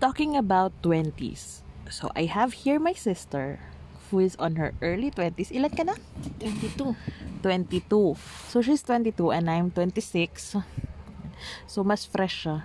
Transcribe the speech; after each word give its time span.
talking 0.00 0.34
about 0.34 0.72
20s. 0.80 1.60
So, 1.92 2.08
I 2.16 2.24
have 2.24 2.64
here 2.64 2.80
my 2.80 2.96
sister 2.96 3.60
who 4.08 4.18
is 4.18 4.34
on 4.40 4.56
her 4.56 4.72
early 4.80 5.12
20s. 5.12 5.52
Ilan 5.52 5.76
ka 5.76 5.84
na? 5.84 5.94
22. 6.40 6.96
22. 7.44 8.16
So, 8.48 8.64
she's 8.64 8.82
22 8.82 9.30
and 9.30 9.46
I'm 9.52 9.70
26. 9.70 10.56
So, 11.68 11.84
mas 11.84 12.08
fresh 12.08 12.48
siya. 12.48 12.64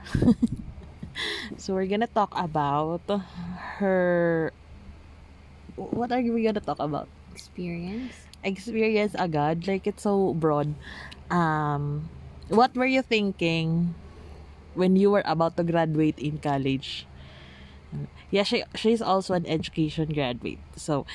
so, 1.62 1.76
we're 1.76 1.92
gonna 1.92 2.10
talk 2.10 2.32
about 2.40 3.04
her... 3.80 4.56
What 5.76 6.16
are 6.16 6.24
we 6.24 6.48
gonna 6.48 6.64
talk 6.64 6.80
about? 6.80 7.12
Experience? 7.36 8.16
Experience 8.48 9.12
agad. 9.20 9.68
Like, 9.68 9.88
it's 9.88 10.08
so 10.08 10.32
broad. 10.32 10.72
Um, 11.28 12.08
what 12.48 12.78
were 12.78 12.88
you 12.88 13.02
thinking 13.02 13.96
when 14.78 14.96
you 14.96 15.12
were 15.12 15.26
about 15.26 15.58
to 15.58 15.64
graduate 15.68 16.20
in 16.20 16.40
college? 16.40 17.08
Yeah, 18.32 18.44
she 18.44 18.64
she's 18.76 19.02
also 19.02 19.34
an 19.34 19.46
education 19.46 20.12
graduate. 20.12 20.60
So, 20.76 21.06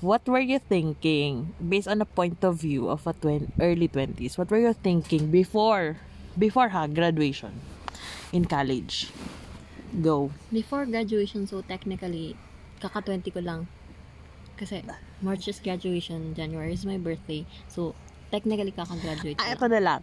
what 0.00 0.26
were 0.28 0.42
you 0.42 0.58
thinking 0.58 1.54
based 1.58 1.88
on 1.88 1.98
the 1.98 2.08
point 2.08 2.42
of 2.44 2.60
view 2.60 2.88
of 2.88 3.06
a 3.06 3.12
twen- 3.12 3.52
early 3.60 3.88
20s? 3.88 4.38
What 4.38 4.50
were 4.50 4.60
you 4.60 4.72
thinking 4.72 5.30
before 5.30 6.00
before 6.36 6.72
ha 6.72 6.86
graduation 6.86 7.60
in 8.32 8.44
college? 8.44 9.10
Go. 9.94 10.32
Before 10.50 10.84
graduation, 10.86 11.46
so 11.46 11.62
technically, 11.62 12.34
kaka-20 12.82 13.30
ko 13.30 13.40
lang. 13.40 13.60
Kasi 14.58 14.82
March 15.22 15.46
is 15.46 15.62
graduation, 15.62 16.34
January 16.34 16.74
is 16.74 16.82
my 16.82 16.98
birthday. 16.98 17.46
So, 17.70 17.94
technically 18.34 18.74
kaka-graduate 18.74 19.38
Ah, 19.38 19.54
ito 19.54 19.70
na 19.70 19.78
lang. 19.78 20.00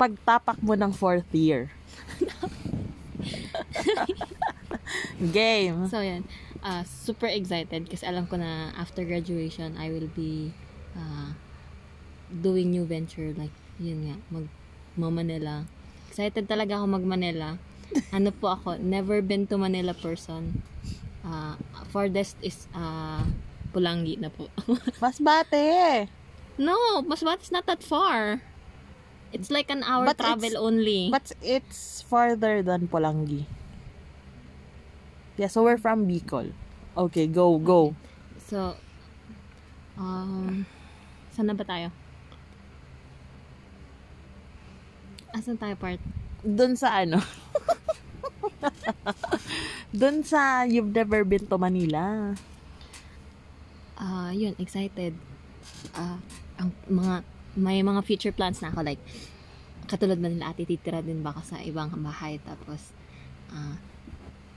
Pagtapak 0.00 0.64
mo 0.64 0.72
ng 0.72 0.96
fourth 0.96 1.28
year. 1.36 1.68
Game. 5.32 5.88
So, 5.88 6.00
yan. 6.00 6.24
Uh, 6.62 6.82
super 6.84 7.26
excited 7.30 7.86
kasi 7.86 8.02
alam 8.04 8.26
ko 8.26 8.36
na 8.36 8.74
after 8.74 9.04
graduation, 9.06 9.76
I 9.78 9.90
will 9.90 10.10
be 10.10 10.50
uh, 10.96 11.30
doing 12.28 12.70
new 12.74 12.84
venture. 12.84 13.32
Like, 13.36 13.54
yun 13.78 14.10
nga, 14.10 14.16
mag 14.32 14.46
Manila. 14.96 15.64
Excited 16.08 16.48
talaga 16.48 16.80
ako 16.80 16.86
mag 16.88 17.04
Manila. 17.06 17.60
Ano 18.10 18.34
po 18.34 18.50
ako, 18.50 18.82
never 18.82 19.22
been 19.22 19.46
to 19.46 19.56
Manila 19.56 19.94
person. 19.94 20.62
Uh, 21.22 21.54
farthest 21.90 22.34
is 22.42 22.66
uh, 22.74 23.22
Pulangi 23.70 24.18
na 24.18 24.32
po. 24.32 24.48
Masbate. 25.02 26.08
no, 26.56 26.74
Masbate 27.04 27.42
is 27.44 27.52
not 27.52 27.66
that 27.68 27.84
far. 27.84 28.40
It's 29.34 29.50
like 29.50 29.68
an 29.68 29.84
hour 29.84 30.06
But 30.06 30.18
travel 30.18 30.48
it's- 30.48 30.58
only. 30.58 31.12
But 31.12 31.30
it's 31.42 32.00
farther 32.02 32.62
than 32.62 32.88
Polangi. 32.88 33.44
Yeah, 35.36 35.52
so 35.52 35.64
we're 35.68 35.76
from 35.76 36.08
Bicol. 36.08 36.52
Okay, 36.96 37.28
go, 37.28 37.60
go. 37.60 37.92
So, 38.48 38.72
um, 40.00 40.64
saan 41.36 41.52
na 41.52 41.56
ba 41.56 41.60
tayo? 41.68 41.92
Asan 45.36 45.60
tayo 45.60 45.76
part? 45.76 46.00
Dun 46.40 46.72
sa 46.72 47.04
ano? 47.04 47.20
Dun 50.00 50.24
sa 50.24 50.64
you've 50.64 50.96
never 50.96 51.20
been 51.28 51.44
to 51.44 51.60
Manila. 51.60 52.32
Ah, 54.00 54.32
yun, 54.32 54.56
excited. 54.56 55.12
Ah, 55.92 56.16
ang 56.56 56.72
mga, 56.88 57.20
may 57.60 57.84
mga 57.84 58.00
future 58.08 58.32
plans 58.32 58.64
na 58.64 58.72
ako, 58.72 58.88
like, 58.88 59.00
katulad 59.84 60.16
na 60.16 60.32
nila 60.32 60.56
ate, 60.56 60.64
titira 60.64 61.04
din 61.04 61.20
baka 61.20 61.44
sa 61.44 61.60
ibang 61.60 61.92
bahay, 62.00 62.40
tapos, 62.40 62.96
ah, 63.52 63.76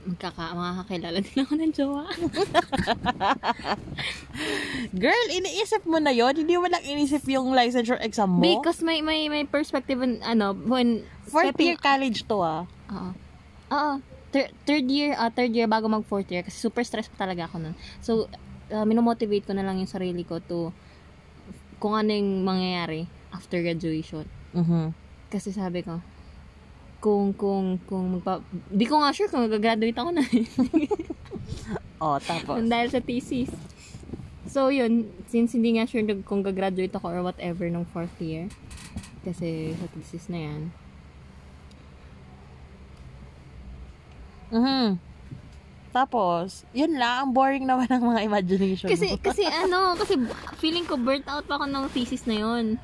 magkaka, 0.00 0.52
makakakilala 0.52 1.18
din 1.20 1.38
ako 1.38 1.52
ng 1.54 1.72
jowa. 1.72 2.04
Girl, 4.96 5.26
iniisip 5.30 5.84
mo 5.84 6.00
na 6.00 6.10
yon 6.10 6.34
Hindi 6.34 6.56
mo 6.56 6.66
lang 6.66 6.80
inisip 6.80 7.22
yung 7.28 7.52
licensure 7.52 8.00
exam 8.00 8.32
mo? 8.32 8.40
Because 8.40 8.80
may, 8.80 9.04
may, 9.04 9.28
may 9.28 9.44
perspective, 9.44 10.00
in, 10.00 10.18
ano, 10.22 10.56
when, 10.56 11.04
Fourth 11.28 11.52
stepping- 11.52 11.68
year 11.68 11.78
college 11.78 12.24
to 12.24 12.40
ah. 12.40 12.64
Oo. 12.90 13.10
Oo. 13.70 13.92
Thir- 14.30 14.50
third 14.64 14.86
year, 14.86 15.12
ah, 15.14 15.28
third 15.28 15.52
year 15.52 15.66
bago 15.66 15.86
mag 15.86 16.06
fourth 16.06 16.30
year 16.30 16.40
kasi 16.40 16.56
super 16.56 16.82
stress 16.82 17.10
pa 17.10 17.26
talaga 17.26 17.46
ako 17.46 17.60
nun. 17.60 17.74
So, 17.98 18.30
uh, 18.70 18.86
minomotivate 18.86 19.42
ko 19.42 19.52
na 19.52 19.62
lang 19.62 19.78
yung 19.78 19.90
sarili 19.90 20.22
ko 20.22 20.38
to 20.38 20.70
kung 21.76 21.92
ano 21.92 22.14
yung 22.14 22.46
mangyayari 22.46 23.10
after 23.30 23.58
graduation. 23.58 24.24
Mhm. 24.54 24.94
Kasi 25.30 25.50
sabi 25.50 25.82
ko, 25.82 25.98
kung, 27.00 27.32
kung, 27.32 27.80
kung 27.88 28.20
magpa... 28.20 28.44
Di 28.68 28.84
ko 28.84 29.00
nga 29.00 29.10
sure 29.10 29.28
kung 29.32 29.48
mag-graduate 29.48 29.96
ako 29.96 30.10
na. 30.12 30.22
Oh, 32.00 32.16
tapos. 32.16 32.64
dahil 32.64 32.88
sa 32.88 33.04
thesis. 33.04 33.52
So, 34.48 34.72
yun. 34.72 35.12
Since 35.28 35.52
hindi 35.52 35.76
nga 35.76 35.84
sure 35.84 36.00
kung 36.24 36.40
gagraduate 36.40 36.96
ako 36.96 37.12
or 37.12 37.20
whatever 37.20 37.68
nung 37.68 37.84
fourth 37.84 38.16
year. 38.16 38.48
Kasi 39.20 39.76
sa 39.76 39.86
thesis 39.92 40.24
na 40.32 40.40
yan. 40.48 40.60
Mhm. 44.50 44.98
Tapos, 45.90 46.62
yun 46.70 46.94
lang, 46.94 47.26
ang 47.26 47.30
boring 47.34 47.66
naman 47.66 47.90
ng 47.90 48.04
mga 48.14 48.20
imagination 48.22 48.88
Kasi, 48.88 49.14
mo. 49.14 49.18
kasi 49.18 49.42
ano, 49.66 49.98
kasi 49.98 50.14
feeling 50.62 50.86
ko 50.86 50.94
burnt 50.94 51.26
out 51.26 51.44
pa 51.50 51.58
ako 51.58 51.66
ng 51.66 51.84
thesis 51.90 52.24
na 52.30 52.38
yun. 52.38 52.78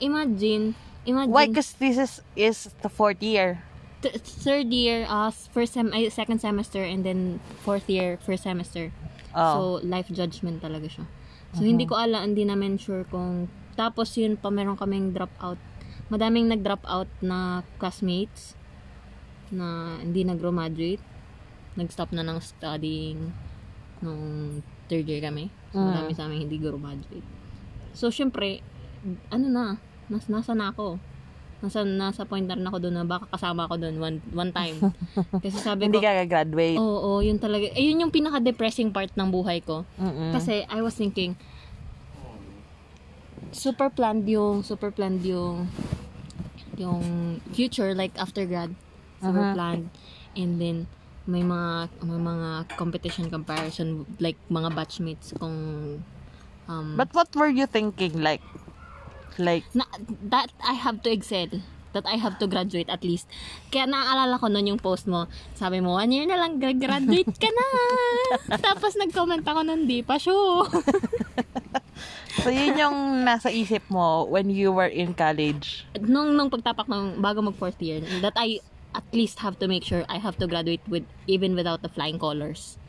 Imagine, 0.00 0.72
imagine, 1.06 1.32
Why? 1.32 1.46
Because 1.46 1.72
this 1.78 1.98
is, 1.98 2.22
is 2.36 2.70
the 2.82 2.88
fourth 2.88 3.22
year. 3.22 3.62
th- 4.02 4.18
third 4.18 4.74
year, 4.74 5.06
uh, 5.06 5.30
first 5.30 5.78
sem 5.78 5.94
second 6.10 6.42
semester, 6.42 6.82
and 6.82 7.06
then 7.06 7.38
fourth 7.62 7.86
year, 7.86 8.18
first 8.18 8.42
semester. 8.42 8.90
Oh. 9.32 9.78
So, 9.78 9.86
life 9.86 10.10
judgment 10.10 10.60
talaga 10.60 10.90
siya. 10.90 11.06
So, 11.54 11.62
hindi 11.62 11.86
ko 11.86 11.94
alam, 11.96 12.32
hindi 12.34 12.42
namin 12.42 12.76
sure 12.76 13.04
kung, 13.06 13.46
tapos 13.78 14.16
yun 14.18 14.36
pa, 14.36 14.50
meron 14.50 14.76
kaming 14.76 15.14
drop 15.14 15.32
out. 15.38 15.60
Madaming 16.10 16.50
nag-drop 16.50 16.82
out 16.84 17.08
na 17.24 17.62
classmates 17.80 18.56
na 19.48 19.96
hindi 20.00 20.24
nag-graduate. 20.24 21.00
Nag-stop 21.76 22.12
na 22.12 22.20
ng 22.24 22.40
studying 22.40 23.32
nung 24.04 24.60
third 24.90 25.08
year 25.08 25.24
kami. 25.24 25.48
So, 25.72 25.80
Mm. 25.80 25.88
marami 25.88 26.12
sa 26.12 26.28
amin 26.28 26.44
hindi 26.44 26.58
graduate. 26.60 27.24
So, 27.96 28.12
syempre, 28.12 28.60
ano 29.32 29.46
na, 29.48 29.64
nas, 30.08 30.26
nasa 30.26 30.52
na 30.56 30.72
ako. 30.72 30.98
Nasa, 31.62 31.86
nasa 31.86 32.26
point 32.26 32.42
na 32.42 32.58
ako 32.58 32.78
doon 32.82 32.94
na 32.98 33.06
baka 33.06 33.30
kasama 33.30 33.70
ako 33.70 33.78
doon 33.78 33.96
one, 34.02 34.18
one 34.34 34.50
time. 34.50 34.82
Kasi 35.46 35.62
sabi 35.62 35.86
Hindi 35.86 36.02
ko, 36.02 36.10
ka 36.10 36.26
gagraduate. 36.26 36.74
oo, 36.74 37.18
oh, 37.18 37.18
yun 37.22 37.38
talaga. 37.38 37.70
Eh, 37.78 37.86
yun 37.86 38.02
yung 38.02 38.10
pinaka-depressing 38.10 38.90
part 38.90 39.14
ng 39.14 39.30
buhay 39.30 39.62
ko. 39.62 39.86
Mm-mm. 39.94 40.34
Kasi 40.34 40.66
I 40.66 40.82
was 40.82 40.98
thinking, 40.98 41.38
super 43.54 43.92
planned 43.94 44.26
yung, 44.26 44.66
super 44.66 44.90
planned 44.90 45.22
yung, 45.22 45.70
yung 46.74 47.38
future, 47.54 47.94
like 47.94 48.10
after 48.18 48.42
grad. 48.42 48.74
Uh-huh. 49.22 49.30
Super 49.30 49.46
planned. 49.54 49.86
And 50.34 50.58
then, 50.58 50.76
may 51.30 51.46
mga, 51.46 52.02
may 52.02 52.18
mga 52.18 52.74
competition 52.74 53.30
comparison, 53.30 54.02
like 54.18 54.34
mga 54.50 54.74
batchmates 54.74 55.30
kung, 55.38 55.54
um, 56.66 56.88
But 56.98 57.14
what 57.14 57.30
were 57.36 57.52
you 57.52 57.70
thinking? 57.70 58.18
Like, 58.18 58.42
like, 59.38 59.64
na, 59.72 59.84
that 60.28 60.50
I 60.64 60.74
have 60.74 61.02
to 61.04 61.10
excel. 61.12 61.48
That 61.92 62.08
I 62.08 62.16
have 62.16 62.40
to 62.40 62.48
graduate 62.48 62.88
at 62.88 63.04
least. 63.04 63.28
Kaya 63.68 63.84
naaalala 63.84 64.40
ko 64.40 64.48
nun 64.48 64.64
yung 64.64 64.80
post 64.80 65.04
mo. 65.04 65.28
Sabi 65.52 65.84
mo, 65.84 66.00
one 66.00 66.08
year 66.08 66.24
na 66.24 66.40
lang, 66.40 66.56
graduate 66.56 67.36
ka 67.36 67.50
na. 67.52 67.66
Tapos 68.72 68.96
nag-comment 68.96 69.44
ako 69.44 69.60
nun, 69.60 69.84
di 69.84 70.00
pa 70.00 70.16
sure. 70.16 70.72
so 72.42 72.48
yun 72.48 72.80
yung 72.80 72.96
nasa 73.28 73.52
isip 73.52 73.84
mo 73.92 74.24
when 74.24 74.48
you 74.48 74.72
were 74.72 74.88
in 74.88 75.12
college. 75.12 75.84
nung 76.00 76.32
nung 76.32 76.48
pagtapak 76.48 76.88
ng 76.88 77.20
bago 77.20 77.44
mag 77.44 77.60
fourth 77.60 77.76
year 77.84 78.00
that 78.24 78.32
I 78.40 78.64
at 78.96 79.04
least 79.12 79.40
have 79.44 79.60
to 79.60 79.68
make 79.68 79.84
sure 79.84 80.04
I 80.08 80.16
have 80.16 80.36
to 80.40 80.48
graduate 80.48 80.84
with 80.88 81.04
even 81.28 81.52
without 81.52 81.84
the 81.84 81.92
flying 81.92 82.16
colors. 82.16 82.80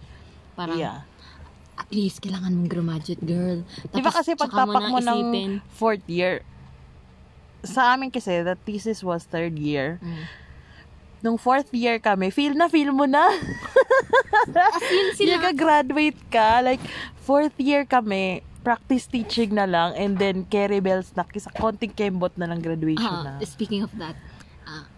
Parang 0.55 0.79
Yeah. 0.79 1.03
At 1.93 2.01
least 2.01 2.25
kailangan 2.25 2.57
mong 2.57 2.69
graduate 2.73 3.21
girl. 3.21 3.61
Tapos, 3.93 4.17
kasi 4.17 4.33
tsaka 4.33 4.49
pagtapak 4.49 4.81
na 4.81 4.89
mo 4.89 4.97
ng 4.97 5.61
fourth 5.69 6.01
year, 6.09 6.41
sa 7.61 7.93
amin 7.93 8.09
kasi, 8.09 8.41
the 8.41 8.57
thesis 8.65 9.05
was 9.05 9.29
third 9.29 9.61
year. 9.61 10.01
Mm. 10.01 10.25
Nung 11.21 11.37
fourth 11.37 11.69
year 11.69 12.01
kami, 12.01 12.33
feel 12.33 12.57
na 12.57 12.65
feel 12.65 12.89
mo 12.89 13.05
na. 13.05 13.29
As 14.57 14.83
in 14.89 15.07
sila. 15.15 15.37
Yung 15.45 15.55
graduate 15.55 16.19
ka, 16.33 16.65
like, 16.65 16.81
fourth 17.21 17.53
year 17.61 17.85
kami, 17.85 18.41
practice 18.65 19.05
teaching 19.05 19.53
na 19.53 19.69
lang, 19.69 19.93
and 19.93 20.17
then 20.17 20.49
carry 20.49 20.81
bells 20.81 21.13
na, 21.13 21.23
kisa 21.29 21.53
konting 21.53 21.93
kembot 21.93 22.33
na 22.35 22.49
lang 22.49 22.59
graduation 22.59 23.21
na. 23.21 23.37
Ah, 23.37 23.45
speaking 23.45 23.85
of 23.85 23.93
that, 24.01 24.17
ah, 24.65 24.89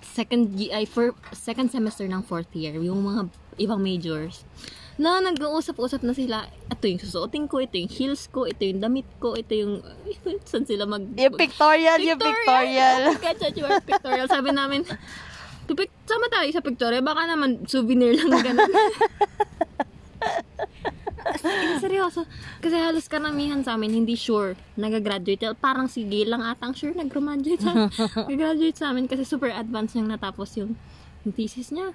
second 0.00 0.56
ay 0.56 0.88
for 0.88 1.12
second 1.36 1.68
semester 1.68 2.08
ng 2.08 2.24
fourth 2.24 2.50
year, 2.56 2.74
yung 2.80 3.04
mga 3.04 3.28
ibang 3.60 3.78
majors, 3.84 4.42
na 5.00 5.24
nag-uusap-usap 5.24 6.04
na 6.04 6.12
sila, 6.12 6.44
ito 6.68 6.84
yung 6.84 7.00
susuotin 7.00 7.48
ko, 7.48 7.64
ito 7.64 7.80
yung 7.80 7.88
heels 7.88 8.28
ko, 8.28 8.44
ito 8.44 8.68
yung 8.68 8.84
damit 8.84 9.08
ko, 9.16 9.32
ito 9.32 9.56
yung, 9.56 9.80
saan 10.50 10.68
sila 10.68 10.84
mag... 10.84 11.08
Yung 11.16 11.40
pictorial, 11.40 11.96
yung 12.04 12.20
pictorial. 12.20 13.16
Your 13.56 13.80
pictorial. 13.80 14.28
Sabi 14.28 14.52
namin, 14.52 14.84
Pipic, 15.70 15.86
sama 16.02 16.26
tayo 16.26 16.50
sa 16.50 16.58
picture. 16.66 16.90
eh. 16.90 16.98
Baka 16.98 17.30
naman 17.30 17.62
souvenir 17.62 18.18
lang 18.26 18.42
ganun. 18.42 18.66
Seryoso. 21.78 22.26
Kasi 22.58 22.74
halos 22.74 23.06
karamihan 23.06 23.62
sa 23.62 23.78
amin, 23.78 24.02
hindi 24.02 24.18
sure 24.18 24.58
nag-graduate. 24.74 25.54
Parang 25.62 25.86
si 25.86 26.02
Gail 26.10 26.26
lang 26.26 26.42
atang 26.42 26.74
sure 26.74 26.90
nag-graduate 26.90 27.62
sa, 27.62 27.86
nag-graduate 28.26 28.76
sa 28.82 28.90
amin 28.90 29.06
kasi 29.06 29.22
super 29.22 29.54
advanced 29.54 29.94
niyang 29.94 30.10
natapos 30.10 30.58
yung, 30.58 30.74
yung 31.22 31.32
thesis 31.38 31.70
niya. 31.70 31.94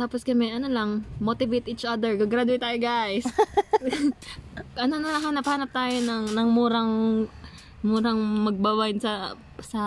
Tapos 0.00 0.24
kami, 0.24 0.48
ano 0.48 0.72
lang, 0.72 1.04
motivate 1.20 1.68
each 1.68 1.84
other. 1.84 2.16
Gagraduate 2.16 2.64
tayo, 2.64 2.78
guys. 2.80 3.28
ano 4.80 4.96
na 4.96 5.12
lang, 5.12 5.28
hanap-hanap 5.28 5.68
tayo 5.68 5.92
ng, 6.00 6.32
ng 6.32 6.48
murang, 6.48 6.92
murang 7.84 8.16
magbabayin 8.48 8.96
sa, 8.96 9.36
sa 9.60 9.82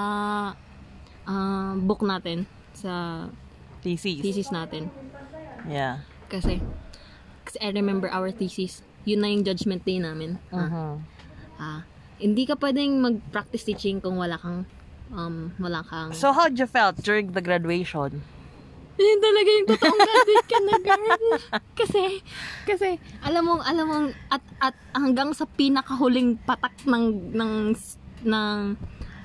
ah, 1.26 1.74
book 1.82 2.06
natin. 2.06 2.46
Sa 2.78 3.26
Thesis. 3.82 4.22
thesis 4.22 4.54
natin. 4.54 4.94
Yeah. 5.66 6.06
Kasi, 6.30 6.62
kasi 7.42 7.58
I 7.58 7.74
remember 7.74 8.06
our 8.14 8.30
thesis. 8.30 8.86
Yun 9.10 9.26
na 9.26 9.34
yung 9.34 9.42
judgment 9.42 9.82
day 9.82 9.98
namin. 9.98 10.38
Ah, 10.54 10.70
Mhm. 10.70 10.94
ah, 11.58 11.82
hindi 12.22 12.46
ka 12.46 12.54
pwedeng 12.62 13.02
mag-practice 13.02 13.66
teaching 13.66 13.98
kung 13.98 14.22
wala 14.22 14.38
kang, 14.38 14.70
um, 15.10 15.58
wala 15.58 15.82
kang... 15.82 16.14
So, 16.14 16.38
how'd 16.38 16.62
you 16.62 16.70
felt 16.70 17.02
during 17.02 17.34
the 17.34 17.42
graduation? 17.42 18.22
Yun 18.94 19.20
talaga 19.20 19.50
yung 19.50 19.68
totoong 19.74 20.00
graduate 20.00 20.48
ka 20.48 20.60
na, 20.62 20.76
girl. 20.78 21.26
kasi, 21.80 22.04
kasi, 22.66 22.90
alam 23.26 23.44
mo, 23.46 23.54
alam 23.66 23.86
mo, 23.90 23.98
at, 24.30 24.44
at 24.62 24.76
hanggang 24.94 25.34
sa 25.34 25.50
pinakahuling 25.50 26.38
patak 26.46 26.78
ng, 26.86 27.34
ng, 27.34 27.54
ng 28.26 28.58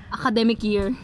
academic 0.08 0.64
year, 0.64 0.96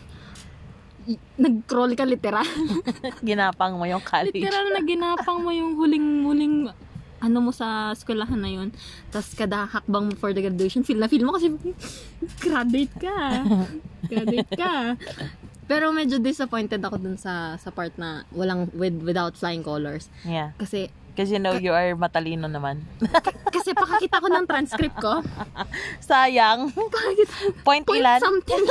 nag-crawl 1.37 1.93
ka 1.93 2.09
literal. 2.09 2.49
Ginapang 3.29 3.77
mo 3.77 3.85
yung 3.85 4.01
college. 4.01 4.41
literal 4.41 4.73
na 4.73 4.81
ginapang 4.81 5.39
mo 5.45 5.53
yung 5.53 5.77
huling-huling 5.77 6.73
ano 7.25 7.41
mo 7.41 7.51
sa 7.57 7.97
eskwelahan 7.97 8.37
na 8.37 8.53
yun. 8.53 8.69
Tapos 9.09 9.33
kada 9.33 9.65
hakbang 9.65 10.13
mo 10.13 10.15
for 10.17 10.37
the 10.37 10.45
graduation, 10.45 10.85
feel 10.85 11.01
na 11.01 11.09
feel 11.09 11.25
mo 11.25 11.33
kasi 11.37 11.53
graduate 12.45 12.93
ka. 13.01 13.45
graduate 14.09 14.53
ka. 14.53 14.97
Pero 15.65 15.91
medyo 15.91 16.19
disappointed 16.19 16.79
ako 16.79 16.97
dun 16.97 17.17
sa 17.17 17.57
sa 17.57 17.69
part 17.69 17.93
na 17.97 18.29
walang 18.31 18.69
with 18.73 19.01
without 19.01 19.33
flying 19.33 19.61
colors. 19.61 20.09
Yeah. 20.23 20.53
Kasi 20.57 20.89
Because 21.15 21.31
you 21.31 21.39
know 21.39 21.55
you 21.55 21.71
are 21.71 21.95
matalino 21.95 22.51
naman. 22.51 22.83
kasi 23.47 23.71
pakakita 23.71 24.19
ko 24.19 24.27
ng 24.27 24.51
transcript 24.51 24.99
ko. 24.99 25.23
Sayang. 26.03 26.75
Pakakita. 26.75 27.35
Point, 27.63 27.87
Point 27.87 28.03
ilan? 28.03 28.19
something. 28.19 28.63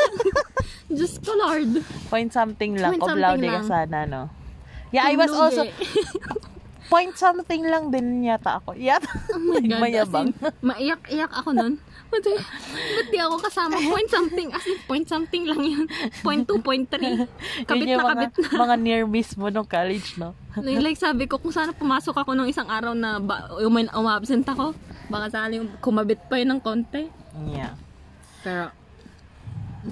Diyos 0.91 1.23
ko, 1.23 1.31
Lord. 1.39 1.79
Point 2.11 2.35
something 2.35 2.75
lang. 2.75 2.99
Point 2.99 3.07
something 3.07 3.23
laude 3.23 3.47
ka 3.47 3.63
lang. 3.63 3.63
sana, 3.63 3.97
no? 4.03 4.21
Yeah, 4.91 5.07
I 5.07 5.15
was 5.15 5.31
also... 5.31 5.63
Point 6.91 7.15
something 7.15 7.63
lang 7.63 7.89
din 7.89 8.27
yata 8.27 8.59
ako. 8.59 8.75
Yata. 8.75 9.07
Oh 9.31 9.39
my 9.39 9.63
God. 9.71 9.79
Mayabang. 9.79 10.27
As 10.35 10.51
in, 10.51 10.59
maiyak-iyak 10.61 11.31
ako 11.31 11.49
nun. 11.55 11.73
Ba't, 12.13 13.07
di 13.09 13.17
ako 13.17 13.35
kasama? 13.41 13.75
Point 13.81 14.09
something. 14.13 14.47
As 14.53 14.65
in, 14.69 14.77
point 14.85 15.07
something 15.09 15.43
lang 15.49 15.61
yun. 15.65 15.85
Point 16.21 16.45
2, 16.45 16.61
point 16.61 16.85
3. 16.85 17.25
Kabit 17.69 17.87
yung 17.89 17.97
na 17.97 18.05
mga, 18.05 18.13
kabit 18.13 18.33
na. 18.37 18.57
mga 18.61 18.75
near 18.77 19.03
miss 19.09 19.33
mo 19.33 19.49
nung 19.49 19.65
college, 19.65 20.13
no? 20.21 20.37
like 20.61 20.99
sabi 21.01 21.25
ko, 21.25 21.41
kung 21.41 21.49
sana 21.49 21.73
pumasok 21.73 22.13
ako 22.13 22.37
nung 22.37 22.45
isang 22.45 22.69
araw 22.69 22.93
na 22.93 23.17
ba, 23.17 23.49
umin, 23.65 23.89
umabsent 23.97 24.45
ako, 24.45 24.77
baka 25.09 25.33
sali 25.33 25.57
kumabit 25.81 26.21
pa 26.29 26.37
yun 26.37 26.53
ng 26.53 26.61
konti. 26.61 27.09
Yeah. 27.49 27.73
Pero, 28.45 28.69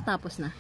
tapos 0.05 0.37
na. 0.37 0.53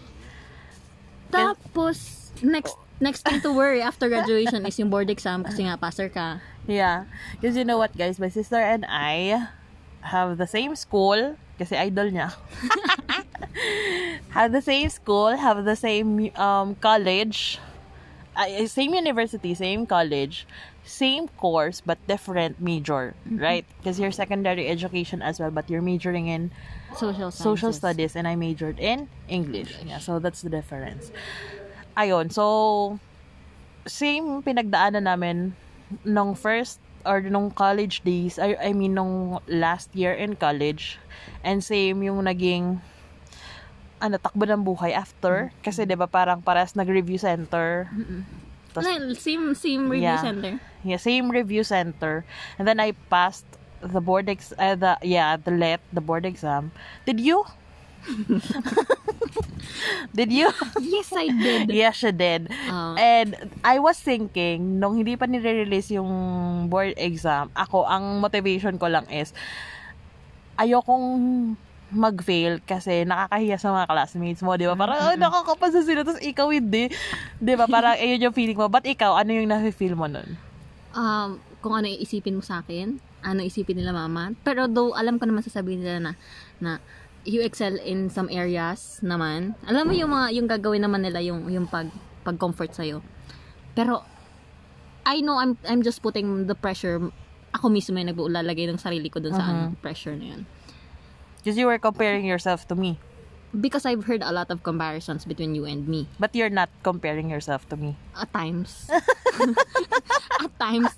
Tapos, 1.29 2.31
next 2.41 2.73
next 3.01 3.25
thing 3.25 3.41
to 3.41 3.51
worry 3.51 3.81
after 3.81 4.07
graduation 4.07 4.63
is 4.65 4.77
yung 4.77 4.93
board 4.93 5.09
exam 5.09 5.41
kasi 5.41 5.65
nga 5.65 5.75
passer 5.75 6.07
ka. 6.07 6.39
Yeah. 6.69 7.09
Because 7.37 7.57
you 7.57 7.65
know 7.65 7.81
what, 7.81 7.97
guys? 7.97 8.21
My 8.21 8.29
sister 8.29 8.61
and 8.61 8.85
I 8.85 9.49
have 10.05 10.37
the 10.37 10.47
same 10.47 10.77
school. 10.77 11.35
Kasi 11.61 11.77
idol 11.77 12.09
niya. 12.09 12.33
have 14.33 14.49
the 14.49 14.65
same 14.65 14.89
school, 14.89 15.37
have 15.37 15.61
the 15.61 15.77
same 15.77 16.33
um, 16.33 16.73
college, 16.81 17.61
uh, 18.33 18.49
same 18.65 18.97
university, 18.97 19.53
same 19.53 19.85
college, 19.85 20.49
same 20.81 21.29
course, 21.37 21.85
but 21.85 22.01
different 22.07 22.57
major, 22.57 23.13
right? 23.37 23.65
Because 23.77 23.99
you're 23.99 24.11
secondary 24.11 24.67
education 24.67 25.21
as 25.21 25.39
well, 25.39 25.51
but 25.51 25.69
you're 25.69 25.85
majoring 25.85 26.27
in 26.27 26.49
Social 26.97 27.29
sciences. 27.29 27.43
social 27.43 27.73
studies 27.73 28.15
and 28.15 28.27
I 28.27 28.35
majored 28.35 28.79
in 28.79 29.07
English. 29.29 29.77
Yeah, 29.85 29.99
so 29.99 30.17
that's 30.17 30.41
the 30.41 30.49
difference. 30.49 31.11
Ayun, 31.93 32.33
so 32.33 32.97
same 33.85 34.41
pinagdaanan 34.41 35.05
namin 35.05 35.53
nung 36.03 36.33
first 36.33 36.81
or 37.05 37.21
nung 37.21 37.49
college 37.51 38.01
days, 38.01 38.37
I, 38.37 38.55
I 38.59 38.69
mean 38.73 38.95
nung 38.95 39.39
last 39.47 39.91
year 39.93 40.13
in 40.13 40.35
college. 40.35 40.97
And 41.43 41.63
same 41.63 42.01
yung 42.03 42.23
naging 42.25 42.79
ano, 44.01 44.17
takbo 44.17 44.49
ng 44.49 44.65
buhay 44.65 44.93
after. 44.93 45.53
Kasi 45.61 45.85
'di 45.85 45.93
ba 45.93 46.09
parang 46.09 46.41
paras 46.41 46.73
nag-review 46.73 47.21
center. 47.21 47.85
Tas- 48.73 48.85
Well, 48.87 49.13
same, 49.13 49.53
same 49.53 49.91
review 49.91 50.09
Yeah. 50.09 50.21
center. 50.23 50.53
Yeah, 50.81 50.97
same 50.97 51.29
review 51.29 51.61
center. 51.61 52.25
And 52.57 52.65
then 52.65 52.79
I 52.81 52.97
passed 53.11 53.45
the 53.81 54.01
board 54.01 54.29
ex 54.29 54.53
uh, 54.57 54.73
the 54.73 54.97
yeah, 55.05 55.37
the 55.37 55.51
let 55.53 55.81
the 55.93 56.01
board 56.01 56.25
exam. 56.25 56.71
Did 57.05 57.19
you? 57.21 57.45
did 60.17 60.33
you? 60.33 60.49
Yes, 60.81 61.09
I 61.13 61.27
did. 61.29 61.69
yes, 61.71 62.01
you 62.01 62.13
did. 62.13 62.49
Ah. 62.69 62.97
And 62.97 63.37
I 63.63 63.77
was 63.77 64.01
thinking, 64.01 64.81
nung 64.81 64.97
hindi 64.97 65.15
pa 65.15 65.29
nire-release 65.29 65.95
yung 65.95 66.09
board 66.67 66.97
exam, 66.97 67.53
ako, 67.53 67.85
ang 67.85 68.19
motivation 68.19 68.75
ko 68.81 68.89
lang 68.89 69.05
is, 69.09 69.31
ayokong 70.57 71.07
mag-fail 71.91 72.63
kasi 72.63 73.03
nakakahiya 73.03 73.59
sa 73.59 73.75
mga 73.75 73.85
classmates 73.91 74.41
mo, 74.41 74.55
di 74.55 74.63
ba? 74.63 74.79
Parang, 74.79 75.11
oh, 75.11 75.15
nakakapasa 75.19 75.83
sila, 75.83 76.07
tapos 76.07 76.23
ikaw 76.23 76.47
hindi. 76.47 76.87
Di 77.37 77.53
ba? 77.59 77.67
Parang, 77.67 77.99
ayun 78.01 78.31
yung 78.31 78.35
feeling 78.35 78.55
mo. 78.55 78.71
But 78.71 78.87
ikaw, 78.87 79.19
ano 79.19 79.35
yung 79.35 79.51
nafe-feel 79.51 79.99
mo 79.99 80.07
nun? 80.07 80.39
um, 80.95 81.39
kung 81.59 81.73
ano 81.75 81.87
iisipin 81.87 82.37
mo 82.37 82.43
sa 82.43 82.63
akin, 82.63 82.99
ano 83.21 83.39
isipin 83.45 83.79
nila 83.79 83.93
mama. 83.93 84.33
Pero 84.41 84.67
though, 84.67 84.95
alam 84.95 85.21
ko 85.21 85.27
naman 85.27 85.45
sasabihin 85.45 85.83
nila 85.83 85.99
na, 85.99 86.11
na 86.59 86.71
you 87.25 87.41
excel 87.41 87.77
in 87.77 88.09
some 88.09 88.29
areas 88.31 88.99
naman. 89.05 89.53
Alam 89.69 89.83
mo 89.89 89.93
yung 89.93 90.11
mga, 90.11 90.27
yung 90.33 90.47
gagawin 90.49 90.81
naman 90.81 91.05
nila, 91.05 91.21
yung, 91.21 91.45
yung 91.49 91.69
pag, 91.69 91.89
pag-comfort 92.25 92.73
sa'yo. 92.73 93.01
Pero, 93.77 94.01
I 95.05 95.21
know 95.21 95.37
I'm, 95.37 95.57
I'm 95.65 95.81
just 95.81 96.01
putting 96.01 96.47
the 96.47 96.55
pressure, 96.55 97.01
ako 97.53 97.69
mismo 97.69 97.97
yung 97.97 98.09
nagbulalagay 98.13 98.69
ng 98.69 98.81
sarili 98.81 99.09
ko 99.09 99.19
dun 99.19 99.33
sa 99.33 99.43
ano, 99.43 99.61
pressure 99.81 100.17
na 100.17 100.37
yun. 100.37 100.41
Because 101.41 101.57
you 101.57 101.65
were 101.65 101.81
comparing 101.81 102.25
yourself 102.25 102.67
to 102.69 102.75
me. 102.77 103.01
Because 103.51 103.83
I've 103.83 104.05
heard 104.05 104.23
a 104.23 104.31
lot 104.31 104.47
of 104.47 104.63
comparisons 104.63 105.25
between 105.25 105.53
you 105.57 105.65
and 105.65 105.83
me. 105.83 106.07
But 106.21 106.31
you're 106.31 106.53
not 106.53 106.69
comparing 106.83 107.29
yourself 107.29 107.67
to 107.69 107.75
me. 107.75 107.97
At 108.15 108.31
times. 108.31 108.87
At 110.45 110.53
times. 110.55 110.93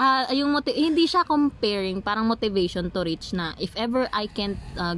ah 0.00 0.30
yung 0.32 0.56
moti- 0.56 0.72
hindi 0.72 1.04
siya 1.04 1.26
comparing, 1.26 2.00
parang 2.00 2.24
motivation 2.24 2.88
to 2.90 3.04
reach 3.04 3.36
na 3.36 3.52
if 3.60 3.76
ever 3.76 4.08
I 4.14 4.26
can't 4.30 4.56
uh, 4.78 4.96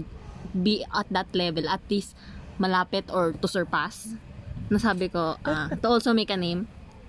be 0.58 0.84
at 0.94 1.06
that 1.10 1.30
level, 1.34 1.68
at 1.68 1.80
least 1.88 2.14
malapit 2.58 3.06
or 3.12 3.32
to 3.32 3.46
surpass. 3.48 4.14
Nasabi 4.68 5.08
ko, 5.12 5.38
ah, 5.46 5.68
to 5.82 5.86
also 5.88 6.12
make 6.12 6.30
a 6.30 6.36
name. 6.36 6.66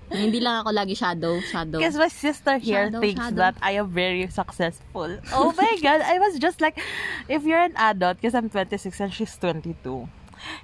Na 0.10 0.18
hindi 0.18 0.42
lang 0.42 0.66
ako 0.66 0.74
lagi 0.74 0.98
shadow, 0.98 1.38
shadow. 1.42 1.78
Because 1.78 1.94
my 1.94 2.10
sister 2.10 2.58
here 2.58 2.90
Shadow, 2.90 3.02
thinks 3.02 3.22
shadow. 3.22 3.38
that 3.46 3.56
I 3.62 3.78
am 3.78 3.94
very 3.94 4.26
successful. 4.26 5.22
Oh 5.30 5.54
my 5.54 5.78
god, 5.86 6.02
I 6.02 6.18
was 6.18 6.42
just 6.42 6.62
like, 6.62 6.82
if 7.30 7.46
you're 7.46 7.62
an 7.62 7.78
adult, 7.78 8.18
because 8.18 8.34
I'm 8.34 8.50
26 8.50 8.90
and 9.02 9.14
she's 9.14 9.38
22, 9.38 10.10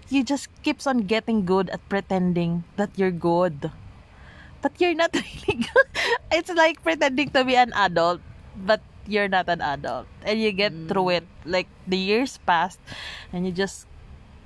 you 0.10 0.24
just 0.25 0.50
keeps 0.65 0.88
on 0.89 1.06
getting 1.06 1.46
good 1.46 1.70
at 1.70 1.84
pretending 1.89 2.63
that 2.77 2.89
you're 2.98 3.13
good. 3.13 3.70
But 4.65 4.82
you're 4.82 4.98
not 4.98 5.13
really 5.13 5.62
good. 5.62 5.88
It's 6.34 6.50
like 6.50 6.82
pretending 6.82 7.30
to 7.38 7.46
be 7.46 7.54
an 7.54 7.70
adult, 7.77 8.25
but 8.58 8.82
you're 9.08 9.30
not 9.30 9.48
an 9.48 9.62
adult. 9.62 10.06
And 10.26 10.42
you 10.42 10.52
get 10.52 10.74
through 10.88 11.22
it. 11.22 11.26
Like, 11.46 11.70
the 11.86 11.98
years 11.98 12.38
passed, 12.44 12.82
and 13.32 13.46
you 13.46 13.54
just 13.54 13.86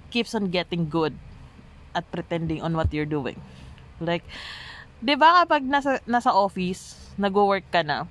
keeps 0.09 0.33
on 0.33 0.49
getting 0.49 0.89
good 0.89 1.15
at 1.93 2.05
pretending 2.11 2.61
on 2.61 2.75
what 2.75 2.93
you're 2.93 3.09
doing. 3.09 3.39
Like, 3.99 4.23
'di 4.99 5.15
ba 5.15 5.43
kapag 5.43 5.63
nasa 5.65 5.99
nasa 6.05 6.31
office, 6.31 6.95
nagwo-work 7.15 7.67
ka 7.71 7.83
na, 7.83 8.05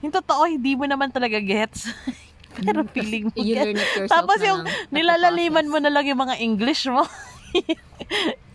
yung 0.00 0.12
totoo 0.12 0.44
hindi 0.48 0.76
mo 0.76 0.84
naman 0.88 1.12
talaga 1.12 1.40
gets. 1.40 1.88
Pero 2.56 2.88
feeling 2.88 3.28
mo 3.28 3.36
You 3.36 3.52
gets. 3.52 3.64
learn 3.68 3.76
it 3.76 3.90
yourself 3.92 4.12
Tapos 4.16 4.38
yung 4.40 4.64
nilalaliman 4.88 5.68
mo 5.68 5.76
na 5.76 5.92
lang 5.92 6.08
yung 6.08 6.20
mga 6.20 6.40
English 6.40 6.88
mo. 6.88 7.04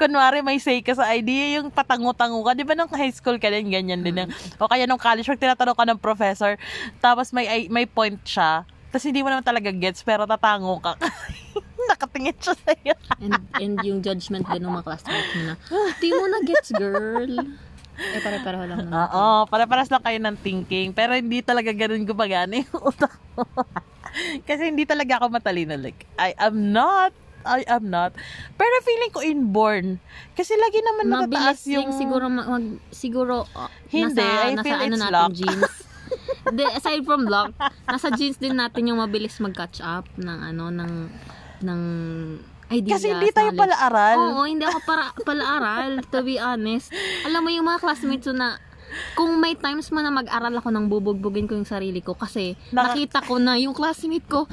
Kunwari 0.02 0.42
may 0.42 0.58
say 0.58 0.82
ka 0.82 0.98
sa 0.98 1.10
idea, 1.14 1.62
yung 1.62 1.70
patango-tango 1.70 2.42
ka. 2.42 2.58
Di 2.58 2.66
ba 2.66 2.74
nung 2.74 2.90
high 2.90 3.14
school 3.14 3.38
ka 3.38 3.50
din, 3.50 3.70
ganyan 3.70 4.02
din. 4.02 4.26
Yung, 4.26 4.32
o 4.58 4.70
kaya 4.70 4.86
nung 4.90 5.02
college, 5.02 5.28
pag 5.28 5.42
tinatanong 5.42 5.78
ka 5.78 5.86
ng 5.88 6.00
professor, 6.02 6.58
tapos 7.04 7.30
may, 7.36 7.68
may 7.70 7.86
point 7.86 8.18
siya, 8.26 8.66
tapos 8.92 9.06
hindi 9.08 9.24
mo 9.24 9.32
naman 9.32 9.46
talaga 9.46 9.72
gets, 9.72 10.04
pero 10.04 10.28
tatango 10.28 10.82
ka. 10.84 10.98
nakatingin 11.92 12.38
siya 12.40 12.56
sa'yo. 12.56 12.94
And, 13.20 13.34
and 13.58 13.76
yung 13.84 14.00
judgment 14.06 14.46
din 14.48 14.62
ng 14.64 14.72
mga 14.72 14.86
classmates 14.86 15.32
mo 15.36 15.42
na, 15.44 15.56
di 16.00 16.10
mo 16.14 16.26
na 16.30 16.40
gets, 16.46 16.70
girl. 16.72 17.36
Eh, 18.02 18.22
pare-pareho 18.24 18.66
lang. 18.66 18.88
Oo, 18.90 19.46
para-paras 19.46 19.92
lang 19.92 20.02
kayo 20.02 20.18
ng 20.18 20.38
thinking. 20.40 20.90
Pero 20.96 21.14
hindi 21.14 21.44
talaga 21.46 21.70
ganun 21.70 22.08
gumagana 22.08 22.64
yung 22.64 22.82
utak 22.82 23.14
ko. 23.38 23.46
Kasi 24.48 24.74
hindi 24.74 24.88
talaga 24.90 25.22
ako 25.22 25.30
matalino. 25.30 25.78
Like, 25.78 26.10
I 26.18 26.34
am 26.40 26.74
not. 26.74 27.14
I 27.44 27.62
am 27.66 27.88
not. 27.88 28.12
Pero 28.54 28.74
feeling 28.82 29.12
ko 29.12 29.20
inborn. 29.20 29.98
Kasi 30.32 30.54
lagi 30.54 30.80
naman 30.80 31.06
Mabilis 31.26 31.66
yung... 31.66 31.90
yung 31.90 31.94
siguro, 31.94 32.26
mag, 32.28 32.48
mag- 32.48 32.82
siguro, 32.90 33.46
uh, 33.52 33.70
Hindi, 33.88 34.18
nasa, 34.18 34.48
I 34.48 34.54
nasa 34.54 34.64
feel 34.64 34.80
ano 34.80 34.86
it's 34.88 35.02
natin, 35.02 35.14
luck. 35.14 35.32
jeans. 35.34 35.72
De, 36.52 36.64
aside 36.68 37.04
from 37.04 37.24
luck, 37.24 37.54
nasa 37.86 38.12
jeans 38.12 38.36
din 38.36 38.54
natin 38.54 38.84
yung 38.86 39.00
mabilis 39.00 39.38
mag-catch 39.38 39.80
up 39.80 40.10
ng 40.16 40.40
ano, 40.50 40.68
ng, 40.68 40.94
ng 41.62 41.82
ideas, 42.70 43.00
Kasi 43.00 43.12
hindi 43.12 43.30
tayo 43.30 43.52
knowledge. 43.52 43.62
pala 43.62 43.76
aral. 43.82 44.18
Oo, 44.18 44.42
hindi 44.44 44.64
ako 44.64 44.80
para 44.82 45.04
pala-aral, 45.18 45.92
to 46.04 46.20
be 46.22 46.36
honest. 46.36 46.92
Alam 47.24 47.44
mo 47.44 47.50
yung 47.50 47.64
mga 47.64 47.80
classmates 47.80 48.26
ko 48.26 48.34
na 48.34 48.60
kung 49.14 49.40
may 49.40 49.56
times 49.56 49.88
man 49.88 50.04
na 50.04 50.12
mag-aral 50.12 50.52
ako 50.52 50.68
nang 50.68 50.88
bubugbugin 50.88 51.48
ko 51.48 51.56
yung 51.56 51.64
sarili 51.64 52.04
ko 52.04 52.12
kasi 52.12 52.60
Naka- 52.70 52.92
nakita 52.92 53.20
ko 53.24 53.40
na 53.40 53.56
yung 53.56 53.72
classmate 53.72 54.28
ko 54.28 54.52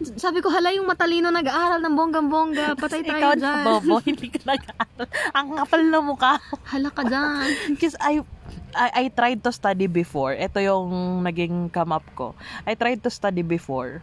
sabi 0.00 0.40
ko, 0.40 0.48
hala 0.48 0.72
yung 0.72 0.88
matalino 0.88 1.28
nag-aaral 1.28 1.80
ng 1.84 1.94
bonggang-bongga. 1.94 2.66
Patay 2.80 3.04
tayo 3.04 3.20
Ikaw 3.20 3.32
dyan. 3.36 3.64
bobo, 3.64 3.94
hindi 4.08 4.28
ka 4.32 4.40
nag-aaral. 4.48 5.06
Ang 5.36 5.48
kapal 5.60 5.82
na 5.84 5.98
mukha. 6.00 6.34
Hala 6.72 6.88
ka 6.88 7.02
dyan. 7.04 7.48
Because 7.76 7.96
I, 8.00 8.24
I, 8.72 8.88
I 8.96 9.04
tried 9.12 9.44
to 9.44 9.52
study 9.52 9.86
before. 9.86 10.32
Ito 10.32 10.56
yung 10.64 11.20
naging 11.20 11.68
come 11.68 11.92
up 11.92 12.06
ko. 12.16 12.32
I 12.64 12.72
tried 12.72 13.04
to 13.04 13.12
study 13.12 13.44
before. 13.44 14.00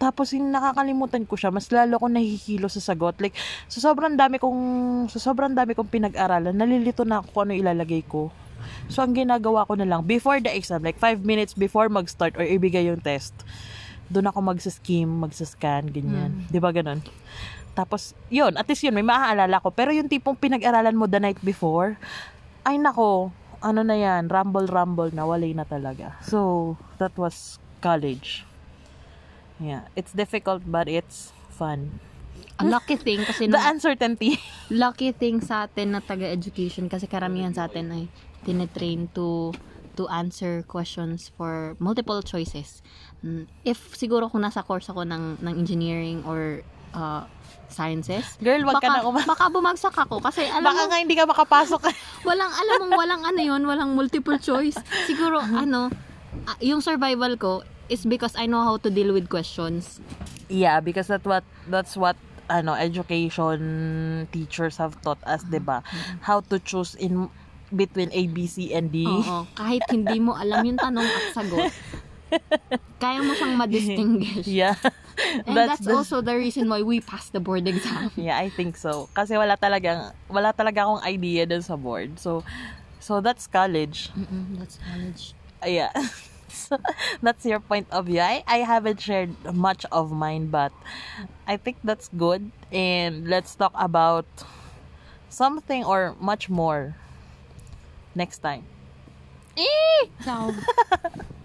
Tapos 0.00 0.32
yung 0.32 0.48
nakakalimutan 0.48 1.28
ko 1.28 1.36
siya, 1.36 1.52
mas 1.52 1.68
lalo 1.68 2.00
ko 2.00 2.06
nahihilo 2.08 2.70
sa 2.72 2.80
sagot. 2.80 3.18
Like, 3.20 3.36
sa 3.68 3.84
sobrang 3.90 4.16
dami 4.16 4.40
kong, 4.40 4.60
sa 5.12 5.20
sobrang 5.20 5.52
dami 5.52 5.76
kong 5.76 5.90
pinag-aralan, 5.92 6.56
nalilito 6.56 7.04
na 7.04 7.20
ako 7.20 7.26
kung 7.34 7.42
ano 7.50 7.54
ilalagay 7.58 8.06
ko. 8.08 8.32
So, 8.88 9.04
ang 9.04 9.12
ginagawa 9.12 9.68
ko 9.68 9.76
na 9.76 9.84
lang, 9.84 10.08
before 10.08 10.40
the 10.40 10.48
exam, 10.48 10.80
like 10.80 10.96
5 10.96 11.20
minutes 11.20 11.52
before 11.52 11.92
mag-start 11.92 12.32
or 12.40 12.44
ibigay 12.44 12.88
yung 12.88 13.00
test, 13.04 13.36
doon 14.10 14.26
ako 14.26 14.38
magsa-scheme, 14.42 15.08
magsa-scan, 15.08 15.86
ganyan. 15.88 16.44
Di 16.50 16.58
ba 16.58 16.74
ganun? 16.74 16.98
Tapos, 17.72 18.12
yun, 18.26 18.58
at 18.58 18.66
least 18.66 18.82
yun, 18.82 18.92
may 18.92 19.06
maaalala 19.06 19.62
ko. 19.62 19.70
Pero 19.70 19.94
yung 19.94 20.10
tipong 20.10 20.34
pinag-aralan 20.34 20.98
mo 20.98 21.06
the 21.06 21.22
night 21.22 21.38
before, 21.40 21.94
ay 22.66 22.76
nako, 22.76 23.30
ano 23.62 23.80
na 23.80 23.94
yan, 23.94 24.26
rumble-rumble 24.26 25.14
na, 25.14 25.22
walay 25.24 25.54
na 25.54 25.62
talaga. 25.62 26.18
So, 26.26 26.74
that 26.98 27.14
was 27.14 27.56
college. 27.78 28.44
Yeah, 29.60 29.86
it's 29.92 30.16
difficult 30.16 30.64
but 30.64 30.88
it's 30.88 31.36
fun. 31.52 32.00
A 32.56 32.64
lucky 32.64 32.96
thing 32.96 33.24
kasi 33.24 33.44
The 33.52 33.60
na, 33.60 33.70
uncertainty. 33.72 34.40
lucky 34.72 35.12
thing 35.12 35.44
sa 35.44 35.68
atin 35.68 35.92
na 35.92 36.00
taga-education 36.00 36.88
kasi 36.88 37.04
karamihan 37.04 37.52
sa 37.52 37.68
atin 37.68 37.92
ay 37.92 38.04
tinetrain 38.44 39.08
to 39.12 39.52
to 40.00 40.08
answer 40.08 40.64
questions 40.64 41.28
for 41.30 41.76
multiple 41.76 42.24
choices. 42.24 42.80
Mm, 43.20 43.44
If 43.62 43.92
siguro 43.92 44.26
kung 44.26 44.40
nasa 44.40 44.64
course 44.64 44.88
ako 44.88 45.04
ng, 45.04 45.38
ng 45.38 45.54
engineering 45.54 46.24
or 46.24 46.64
uh, 46.90 47.28
sciences, 47.68 48.40
Girl, 48.40 48.64
wag 48.64 48.80
ka 48.80 48.88
baka, 48.88 48.96
na 48.96 49.00
uma- 49.04 49.26
baka 49.28 49.44
bumagsak 49.46 49.92
ako 49.94 50.18
kasi 50.18 50.42
alam 50.42 50.64
Baka 50.64 50.82
mo, 50.82 50.88
nga 50.88 50.98
hindi 50.98 51.12
ka 51.12 51.28
makapasok. 51.28 51.80
walang 52.28 52.48
alam 52.50 52.74
mong 52.80 52.92
walang 52.96 53.22
ano 53.22 53.40
yun, 53.40 53.62
walang 53.62 53.92
multiple 53.92 54.40
choice. 54.40 54.80
Siguro 55.04 55.38
ano, 55.38 55.92
ah, 56.48 56.56
yung 56.58 56.80
survival 56.80 57.36
ko 57.36 57.60
is 57.86 58.02
because 58.02 58.32
I 58.34 58.46
know 58.46 58.62
how 58.62 58.80
to 58.80 58.88
deal 58.88 59.12
with 59.12 59.28
questions. 59.28 60.00
yeah, 60.48 60.80
because 60.80 61.06
that's 61.06 61.22
what, 61.22 61.44
that's 61.68 61.94
what 61.94 62.16
ano 62.50 62.74
education 62.74 63.62
teachers 64.32 64.74
have 64.76 64.98
taught 65.02 65.22
us, 65.22 65.46
'di 65.46 65.62
ba? 65.62 65.86
How 66.20 66.42
to 66.50 66.58
choose 66.58 66.98
in 66.98 67.30
between 67.74 68.10
A, 68.12 68.26
B, 68.26 68.46
C, 68.46 68.74
and 68.74 68.90
D. 68.90 69.06
Oo, 69.06 69.46
kahit 69.54 69.86
hindi 69.90 70.18
mo 70.18 70.34
alam 70.34 70.62
yung 70.66 70.78
tanong 70.78 71.06
at 71.06 71.24
sagot, 71.34 71.70
kaya 73.00 73.18
mo 73.24 73.32
siyang 73.34 73.56
ma-distinguish. 73.56 74.46
Yeah. 74.60 74.76
And 75.46 75.56
that's, 75.56 75.84
the- 75.84 75.92
also 75.94 76.20
the 76.24 76.34
reason 76.36 76.68
why 76.68 76.82
we 76.82 77.00
passed 77.00 77.32
the 77.32 77.40
board 77.40 77.66
exam. 77.68 78.10
Yeah, 78.16 78.38
I 78.38 78.48
think 78.48 78.76
so. 78.76 79.08
Kasi 79.12 79.36
wala 79.36 79.56
talagang 79.56 80.12
wala 80.30 80.52
talaga 80.54 80.86
akong 80.86 81.02
idea 81.04 81.44
dun 81.44 81.62
sa 81.62 81.76
board. 81.76 82.18
So 82.18 82.42
so 83.00 83.20
that's 83.20 83.46
college. 83.46 84.08
Mm-mm, 84.16 84.56
that's 84.58 84.78
college. 84.80 85.34
Uh, 85.60 85.68
yeah. 85.68 85.92
so, 86.48 86.78
that's 87.20 87.44
your 87.44 87.60
point 87.60 87.86
of 87.92 88.06
view. 88.06 88.20
I, 88.20 88.42
I 88.48 88.64
haven't 88.64 89.00
shared 89.00 89.32
much 89.52 89.84
of 89.92 90.12
mine, 90.12 90.48
but 90.48 90.72
I 91.46 91.56
think 91.56 91.78
that's 91.84 92.08
good. 92.16 92.50
And 92.72 93.28
let's 93.28 93.54
talk 93.54 93.72
about 93.76 94.26
something 95.28 95.84
or 95.84 96.16
much 96.20 96.48
more 96.48 96.96
next 98.14 98.40
time. 98.40 98.68
So, 100.24 100.54